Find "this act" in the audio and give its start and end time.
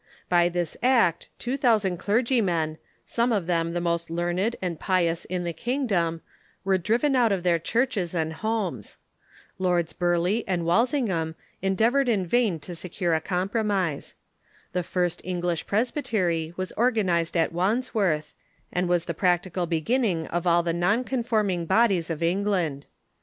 0.49-1.29